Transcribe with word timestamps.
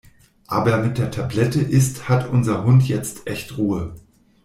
Aber 0.47 0.77
mit 0.79 0.97
der 0.97 1.11
Tablette 1.11 1.61
ist 1.61 2.09
hat 2.09 2.27
unser 2.27 2.63
Hund 2.63 2.87
jetzt 2.87 3.27
echt 3.27 3.59
Ruhe. 3.59 3.93